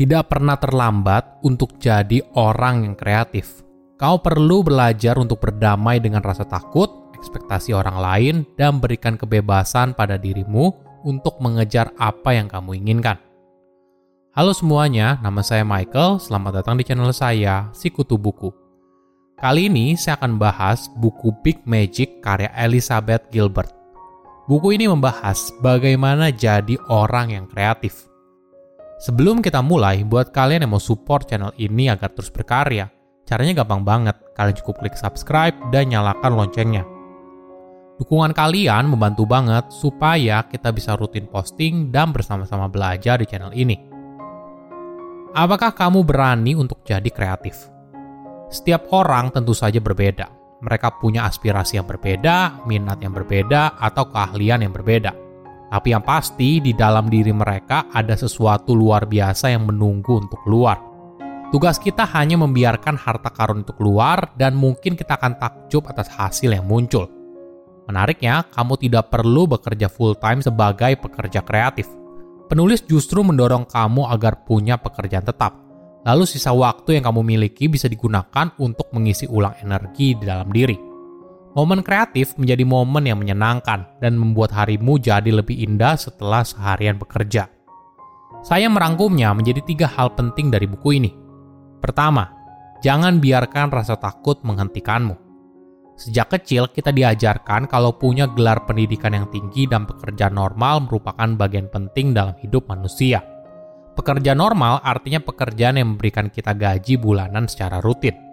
[0.00, 3.60] Tidak pernah terlambat untuk jadi orang yang kreatif.
[4.00, 10.16] Kau perlu belajar untuk berdamai dengan rasa takut, ekspektasi orang lain, dan berikan kebebasan pada
[10.16, 10.72] dirimu
[11.04, 13.20] untuk mengejar apa yang kamu inginkan.
[14.32, 16.16] Halo semuanya, nama saya Michael.
[16.16, 18.48] Selamat datang di channel saya, Sikutu Buku.
[19.36, 23.76] Kali ini saya akan bahas buku Big Magic karya Elizabeth Gilbert.
[24.48, 28.09] Buku ini membahas bagaimana jadi orang yang kreatif.
[29.00, 32.92] Sebelum kita mulai, buat kalian yang mau support channel ini agar terus berkarya,
[33.24, 34.12] caranya gampang banget.
[34.36, 36.84] Kalian cukup klik subscribe dan nyalakan loncengnya.
[37.96, 43.80] Dukungan kalian membantu banget supaya kita bisa rutin posting dan bersama-sama belajar di channel ini.
[45.32, 47.56] Apakah kamu berani untuk jadi kreatif?
[48.52, 50.28] Setiap orang tentu saja berbeda.
[50.60, 55.29] Mereka punya aspirasi yang berbeda, minat yang berbeda, atau keahlian yang berbeda.
[55.70, 60.82] Tapi yang pasti di dalam diri mereka ada sesuatu luar biasa yang menunggu untuk keluar.
[61.54, 66.50] Tugas kita hanya membiarkan harta karun itu keluar dan mungkin kita akan takjub atas hasil
[66.50, 67.06] yang muncul.
[67.90, 71.90] Menariknya, kamu tidak perlu bekerja full time sebagai pekerja kreatif.
[72.46, 75.54] Penulis justru mendorong kamu agar punya pekerjaan tetap.
[76.06, 80.89] Lalu sisa waktu yang kamu miliki bisa digunakan untuk mengisi ulang energi di dalam diri.
[81.50, 87.50] Momen kreatif menjadi momen yang menyenangkan dan membuat harimu jadi lebih indah setelah seharian bekerja.
[88.46, 91.10] Saya merangkumnya menjadi tiga hal penting dari buku ini.
[91.82, 92.30] Pertama,
[92.86, 95.18] jangan biarkan rasa takut menghentikanmu.
[95.98, 101.68] Sejak kecil, kita diajarkan kalau punya gelar pendidikan yang tinggi dan pekerjaan normal merupakan bagian
[101.68, 103.20] penting dalam hidup manusia.
[103.98, 108.29] Pekerjaan normal artinya pekerjaan yang memberikan kita gaji bulanan secara rutin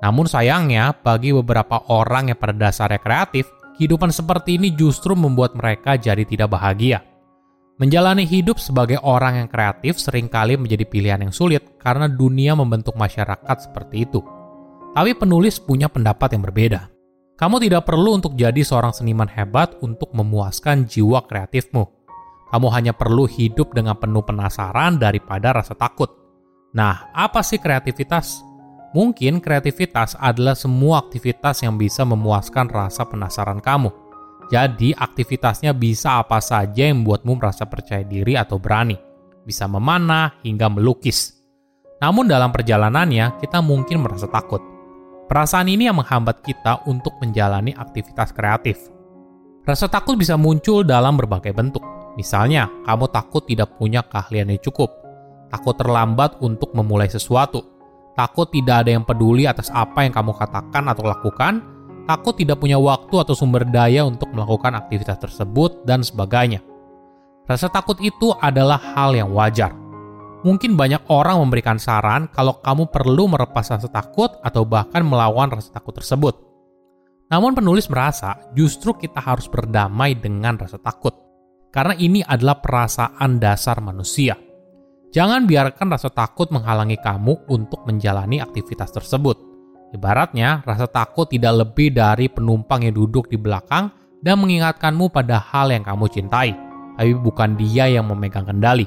[0.00, 6.00] namun sayangnya, bagi beberapa orang yang pada dasarnya kreatif, kehidupan seperti ini justru membuat mereka
[6.00, 7.04] jadi tidak bahagia.
[7.80, 12.92] Menjalani hidup sebagai orang yang kreatif sering kali menjadi pilihan yang sulit karena dunia membentuk
[12.92, 14.20] masyarakat seperti itu.
[14.92, 16.92] Tapi penulis punya pendapat yang berbeda.
[17.40, 21.88] Kamu tidak perlu untuk jadi seorang seniman hebat untuk memuaskan jiwa kreatifmu.
[22.52, 26.12] Kamu hanya perlu hidup dengan penuh penasaran daripada rasa takut.
[26.76, 28.49] Nah, apa sih kreativitas?
[28.90, 33.94] Mungkin kreativitas adalah semua aktivitas yang bisa memuaskan rasa penasaran kamu.
[34.50, 38.98] Jadi, aktivitasnya bisa apa saja yang membuatmu merasa percaya diri atau berani.
[39.46, 41.38] Bisa memanah hingga melukis.
[42.02, 44.58] Namun dalam perjalanannya, kita mungkin merasa takut.
[45.30, 48.90] Perasaan ini yang menghambat kita untuk menjalani aktivitas kreatif.
[49.62, 51.86] Rasa takut bisa muncul dalam berbagai bentuk.
[52.18, 54.90] Misalnya, kamu takut tidak punya keahlian yang cukup,
[55.46, 57.62] takut terlambat untuk memulai sesuatu,
[58.20, 61.64] takut tidak ada yang peduli atas apa yang kamu katakan atau lakukan,
[62.04, 66.60] takut tidak punya waktu atau sumber daya untuk melakukan aktivitas tersebut, dan sebagainya.
[67.48, 69.72] Rasa takut itu adalah hal yang wajar.
[70.44, 75.72] Mungkin banyak orang memberikan saran kalau kamu perlu melepas rasa takut atau bahkan melawan rasa
[75.72, 76.36] takut tersebut.
[77.32, 81.12] Namun penulis merasa justru kita harus berdamai dengan rasa takut.
[81.72, 84.34] Karena ini adalah perasaan dasar manusia
[85.10, 89.34] Jangan biarkan rasa takut menghalangi kamu untuk menjalani aktivitas tersebut.
[89.90, 93.90] Ibaratnya, rasa takut tidak lebih dari penumpang yang duduk di belakang
[94.22, 96.54] dan mengingatkanmu pada hal yang kamu cintai,
[96.94, 98.86] tapi bukan dia yang memegang kendali.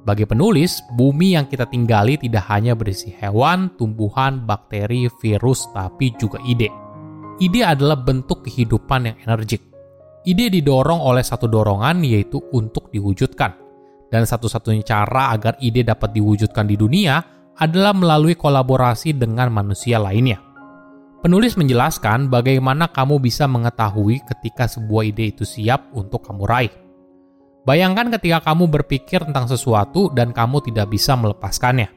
[0.00, 6.40] Bagi penulis, bumi yang kita tinggali tidak hanya berisi hewan, tumbuhan, bakteri, virus, tapi juga
[6.48, 6.72] ide.
[7.36, 9.60] Ide adalah bentuk kehidupan yang energik.
[10.24, 13.68] Ide didorong oleh satu dorongan, yaitu untuk diwujudkan
[14.10, 17.22] dan satu-satunya cara agar ide dapat diwujudkan di dunia
[17.56, 20.42] adalah melalui kolaborasi dengan manusia lainnya.
[21.20, 26.72] Penulis menjelaskan bagaimana kamu bisa mengetahui ketika sebuah ide itu siap untuk kamu raih.
[27.60, 31.92] Bayangkan ketika kamu berpikir tentang sesuatu dan kamu tidak bisa melepaskannya.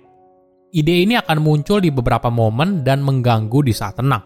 [0.73, 4.25] ide ini akan muncul di beberapa momen dan mengganggu di saat tenang.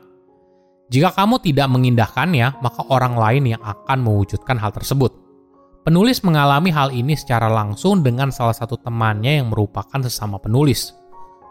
[0.87, 5.26] Jika kamu tidak mengindahkannya, maka orang lain yang akan mewujudkan hal tersebut.
[5.87, 10.91] Penulis mengalami hal ini secara langsung dengan salah satu temannya yang merupakan sesama penulis.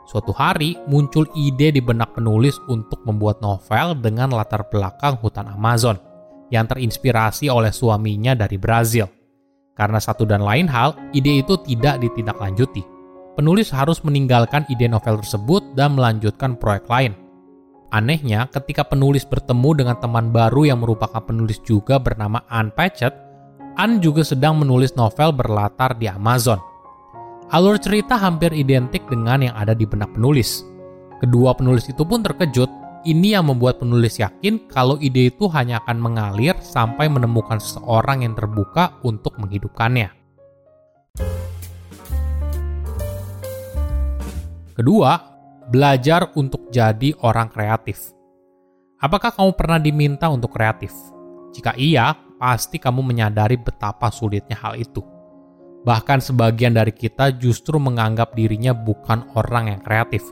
[0.05, 5.97] Suatu hari muncul ide di benak penulis untuk membuat novel dengan latar belakang hutan Amazon
[6.53, 9.09] yang terinspirasi oleh suaminya dari Brazil.
[9.73, 12.85] Karena satu dan lain hal, ide itu tidak ditindaklanjuti.
[13.41, 17.17] Penulis harus meninggalkan ide novel tersebut dan melanjutkan proyek lain.
[17.89, 23.26] Anehnya, ketika penulis bertemu dengan teman baru yang merupakan penulis juga bernama Anne Patchett,
[23.77, 26.57] Anne juga sedang menulis novel berlatar di Amazon.
[27.53, 30.65] Alur cerita hampir identik dengan yang ada di benak penulis.
[31.21, 32.73] Kedua penulis itu pun terkejut
[33.05, 38.33] ini yang membuat penulis yakin kalau ide itu hanya akan mengalir sampai menemukan seseorang yang
[38.33, 40.09] terbuka untuk menghidupkannya.
[44.73, 45.13] Kedua,
[45.69, 48.13] belajar untuk jadi orang kreatif.
[49.05, 50.97] Apakah kamu pernah diminta untuk kreatif?
[51.53, 55.01] Jika iya, pasti kamu menyadari betapa sulitnya hal itu.
[55.87, 60.27] Bahkan sebagian dari kita justru menganggap dirinya bukan orang yang kreatif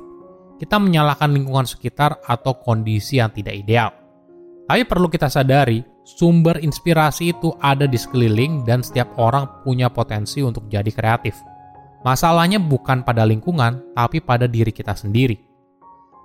[0.64, 3.90] kita menyalahkan lingkungan sekitar atau kondisi yang tidak ideal.
[4.64, 10.40] Tapi perlu kita sadari, sumber inspirasi itu ada di sekeliling dan setiap orang punya potensi
[10.40, 11.36] untuk jadi kreatif.
[12.00, 15.36] Masalahnya bukan pada lingkungan, tapi pada diri kita sendiri.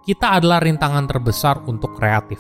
[0.08, 2.40] Kita adalah rintangan terbesar untuk kreatif.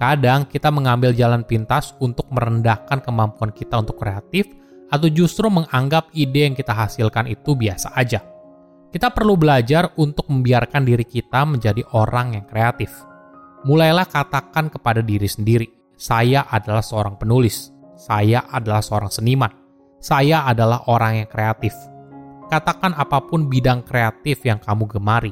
[0.00, 4.48] Kadang kita mengambil jalan pintas untuk merendahkan kemampuan kita untuk kreatif
[4.88, 8.24] atau justru menganggap ide yang kita hasilkan itu biasa aja.
[8.88, 12.90] Kita perlu belajar untuk membiarkan diri kita menjadi orang yang kreatif.
[13.68, 15.68] Mulailah katakan kepada diri sendiri,
[16.00, 19.52] "Saya adalah seorang penulis, saya adalah seorang seniman,
[20.00, 21.76] saya adalah orang yang kreatif."
[22.48, 25.30] Katakan apa pun bidang kreatif yang kamu gemari.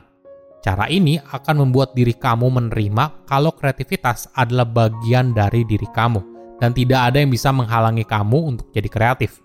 [0.59, 6.75] Cara ini akan membuat diri kamu menerima kalau kreativitas adalah bagian dari diri kamu dan
[6.75, 9.39] tidak ada yang bisa menghalangi kamu untuk jadi kreatif.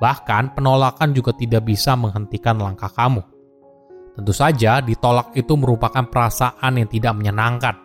[0.00, 3.22] Bahkan, penolakan juga tidak bisa menghentikan langkah kamu.
[4.16, 7.76] Tentu saja, ditolak itu merupakan perasaan yang tidak menyenangkan.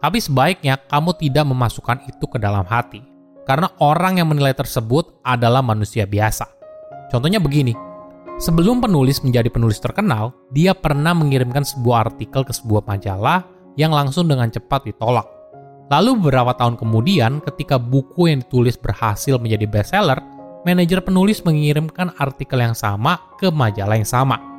[0.00, 3.00] Tapi sebaiknya kamu tidak memasukkan itu ke dalam hati,
[3.48, 6.44] karena orang yang menilai tersebut adalah manusia biasa.
[7.08, 7.72] Contohnya begini,
[8.38, 14.30] sebelum penulis menjadi penulis terkenal, dia pernah mengirimkan sebuah artikel ke sebuah majalah yang langsung
[14.30, 15.26] dengan cepat ditolak.
[15.92, 20.18] Lalu beberapa tahun kemudian, ketika buku yang ditulis berhasil menjadi bestseller,
[20.64, 24.54] manajer penulis mengirimkan artikel yang sama ke majalah yang sama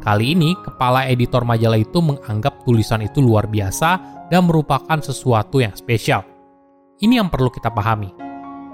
[0.00, 4.00] Kali ini, kepala editor majalah itu menganggap tulisan itu luar biasa
[4.32, 6.24] dan merupakan sesuatu yang spesial.
[7.04, 8.08] Ini yang perlu kita pahami.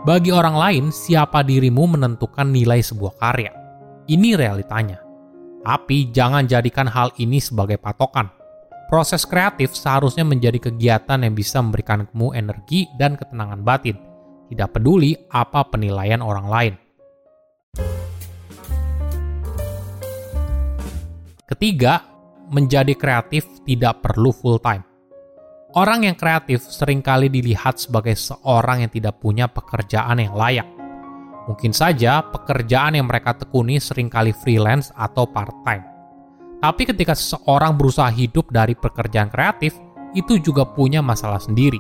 [0.07, 3.66] Bagi orang lain, siapa dirimu menentukan nilai sebuah karya.
[4.07, 5.03] Ini realitanya.
[5.67, 8.31] Tapi jangan jadikan hal ini sebagai patokan.
[8.87, 13.99] Proses kreatif seharusnya menjadi kegiatan yang bisa memberikan kamu energi dan ketenangan batin,
[14.47, 16.75] tidak peduli apa penilaian orang lain.
[21.51, 22.07] Ketiga,
[22.47, 24.87] menjadi kreatif tidak perlu full time.
[25.75, 30.76] Orang yang kreatif sering kali dilihat sebagai seorang yang tidak punya pekerjaan yang layak.
[31.47, 35.83] Mungkin saja pekerjaan yang mereka tekuni sering kali freelance atau part-time.
[36.59, 39.79] Tapi ketika seseorang berusaha hidup dari pekerjaan kreatif,
[40.17, 41.79] itu juga punya masalah sendiri.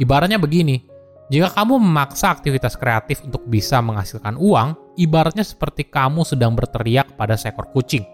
[0.00, 0.80] Ibaratnya begini,
[1.28, 7.36] jika kamu memaksa aktivitas kreatif untuk bisa menghasilkan uang, ibaratnya seperti kamu sedang berteriak pada
[7.36, 8.06] seekor kucing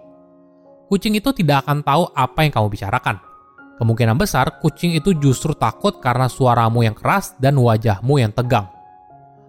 [0.86, 3.16] kucing itu tidak akan tahu apa yang kamu bicarakan.
[3.76, 8.72] Kemungkinan besar kucing itu justru takut karena suaramu yang keras dan wajahmu yang tegang.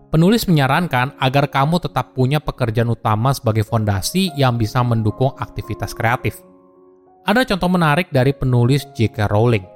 [0.08, 6.40] Penulis menyarankan agar kamu tetap punya pekerjaan utama sebagai fondasi yang bisa mendukung aktivitas kreatif.
[7.28, 9.28] Ada contoh menarik dari penulis J.K.
[9.28, 9.68] Rowling.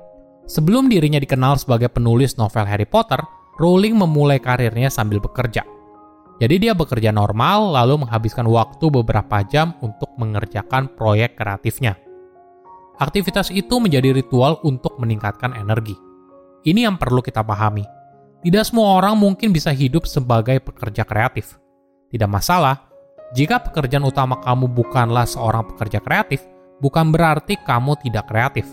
[0.48, 3.20] Sebelum dirinya dikenal sebagai penulis novel Harry Potter,
[3.60, 5.68] Rowling memulai karirnya sambil bekerja.
[6.40, 12.00] Jadi dia bekerja normal lalu menghabiskan waktu beberapa jam untuk mengerjakan proyek kreatifnya.
[13.04, 15.94] Aktivitas itu menjadi ritual untuk meningkatkan energi.
[16.64, 18.01] Ini yang perlu kita pahami.
[18.42, 21.62] Tidak semua orang mungkin bisa hidup sebagai pekerja kreatif.
[22.10, 22.90] Tidak masalah,
[23.38, 26.42] jika pekerjaan utama kamu bukanlah seorang pekerja kreatif,
[26.82, 28.66] bukan berarti kamu tidak kreatif.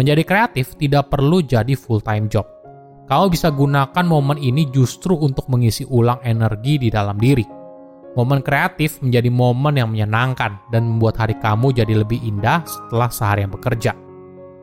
[0.00, 2.56] Menjadi kreatif tidak perlu jadi full-time job
[3.06, 7.46] Kau bisa gunakan momen ini justru untuk mengisi ulang energi di dalam diri.
[8.18, 13.54] Momen kreatif menjadi momen yang menyenangkan dan membuat hari kamu jadi lebih indah setelah seharian
[13.54, 13.94] bekerja.